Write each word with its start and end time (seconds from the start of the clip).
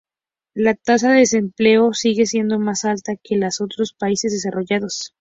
La 0.55 0.73
tasa 0.73 1.11
de 1.11 1.19
desempleo 1.19 1.93
sigue 1.93 2.25
siendo 2.25 2.57
más 2.57 2.85
alta 2.85 3.17
que 3.23 3.37
la 3.37 3.49
de 3.55 3.63
otros 3.63 3.93
países 3.93 4.31
desarrollados. 4.31 5.09